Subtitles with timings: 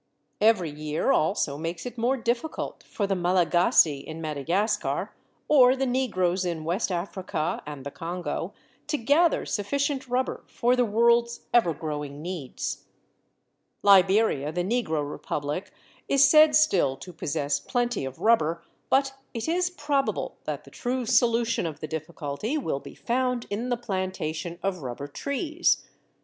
[0.41, 5.13] Every year also makes it more difficult for the Malagasy in Madagascar,
[5.47, 8.51] or the Negroes in West Africa and the Congo,
[8.87, 12.85] to gather sufficient rubber for the world's ever growing needs.
[13.83, 15.71] Liberia, the Negro Republic,
[16.09, 21.05] is said still to possess plenty of rubber; but it is probable that the true
[21.05, 25.85] solution of the difficulty will be found in the plantation of rubber trees.